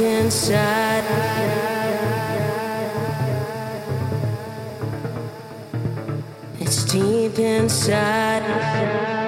[0.00, 1.04] inside
[6.58, 9.19] It's deep inside